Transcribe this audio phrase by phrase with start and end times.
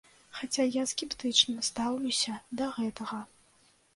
[0.37, 3.23] Хаця я скептычна стаўлюся да гэтага.